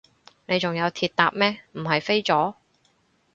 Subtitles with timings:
[0.47, 2.55] 你仲有鐵搭咩，唔係飛咗？